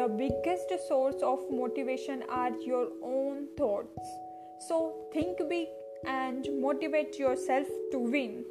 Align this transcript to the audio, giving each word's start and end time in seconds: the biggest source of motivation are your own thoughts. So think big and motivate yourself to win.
the 0.00 0.08
biggest 0.08 0.88
source 0.88 1.22
of 1.22 1.40
motivation 1.50 2.22
are 2.30 2.52
your 2.66 2.88
own 3.04 3.46
thoughts. 3.58 4.08
So 4.66 4.94
think 5.12 5.36
big 5.46 5.66
and 6.06 6.48
motivate 6.58 7.18
yourself 7.18 7.66
to 7.92 7.98
win. 7.98 8.44